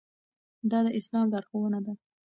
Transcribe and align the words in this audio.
دا 0.71 0.79
د 0.85 0.87
اسلام 0.99 1.25
لارښوونه 1.33 1.79
ده. 1.85 1.93